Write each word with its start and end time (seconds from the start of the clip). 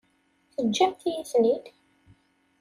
Teǧǧamt-iyi-ten-id? 0.55 1.65